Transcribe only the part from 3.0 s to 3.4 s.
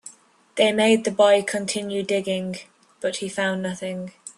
but he